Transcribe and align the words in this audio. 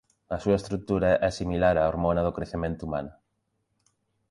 A 0.35 0.37
súa 0.43 0.59
estrutura 0.61 1.09
é 1.27 1.29
similar 1.39 1.75
á 1.81 1.83
hormona 1.87 2.25
do 2.27 2.35
crecemento 2.37 2.81
humana. 2.85 3.11